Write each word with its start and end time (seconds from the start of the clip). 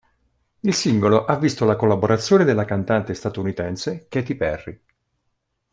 Il 0.61 0.73
singolo 0.73 1.25
ha 1.25 1.37
visto 1.37 1.63
la 1.63 1.75
collaborazione 1.75 2.43
della 2.43 2.65
cantante 2.65 3.13
statunitense 3.13 4.07
Katy 4.09 4.33
Perry. 4.33 4.81